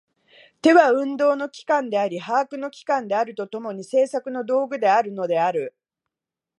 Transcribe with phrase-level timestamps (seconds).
[0.63, 5.75] 手は運動の機関であり把握の機関であると共に、製作の道具であるのである。